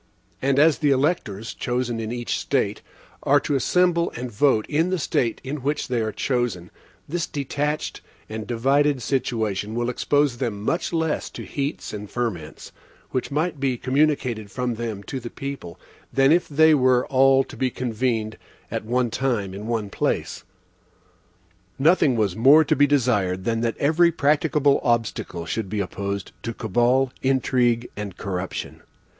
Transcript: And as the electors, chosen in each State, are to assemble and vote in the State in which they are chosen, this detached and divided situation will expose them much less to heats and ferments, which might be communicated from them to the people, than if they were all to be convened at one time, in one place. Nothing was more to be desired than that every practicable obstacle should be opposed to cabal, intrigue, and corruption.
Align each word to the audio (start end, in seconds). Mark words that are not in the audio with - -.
And 0.41 0.57
as 0.57 0.79
the 0.79 0.89
electors, 0.89 1.53
chosen 1.53 1.99
in 1.99 2.11
each 2.11 2.39
State, 2.39 2.81
are 3.21 3.39
to 3.41 3.53
assemble 3.53 4.09
and 4.15 4.31
vote 4.31 4.65
in 4.67 4.89
the 4.89 4.97
State 4.97 5.39
in 5.43 5.57
which 5.57 5.89
they 5.89 6.01
are 6.01 6.11
chosen, 6.11 6.71
this 7.07 7.27
detached 7.27 8.01
and 8.27 8.47
divided 8.47 9.03
situation 9.03 9.75
will 9.75 9.91
expose 9.91 10.37
them 10.37 10.59
much 10.63 10.91
less 10.91 11.29
to 11.29 11.43
heats 11.43 11.93
and 11.93 12.09
ferments, 12.09 12.71
which 13.11 13.29
might 13.29 13.59
be 13.59 13.77
communicated 13.77 14.49
from 14.49 14.73
them 14.73 15.03
to 15.03 15.19
the 15.19 15.29
people, 15.29 15.79
than 16.11 16.31
if 16.31 16.47
they 16.47 16.73
were 16.73 17.05
all 17.05 17.43
to 17.43 17.55
be 17.55 17.69
convened 17.69 18.39
at 18.71 18.83
one 18.83 19.11
time, 19.11 19.53
in 19.53 19.67
one 19.67 19.91
place. 19.91 20.43
Nothing 21.77 22.15
was 22.15 22.35
more 22.35 22.63
to 22.63 22.75
be 22.75 22.87
desired 22.87 23.43
than 23.43 23.61
that 23.61 23.77
every 23.77 24.11
practicable 24.11 24.79
obstacle 24.83 25.45
should 25.45 25.69
be 25.69 25.79
opposed 25.79 26.31
to 26.41 26.55
cabal, 26.55 27.13
intrigue, 27.21 27.87
and 27.95 28.17
corruption. 28.17 28.81